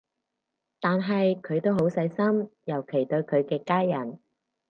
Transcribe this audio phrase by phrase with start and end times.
[0.79, 4.17] 但係佢都好細心，尤其對佢嘅家人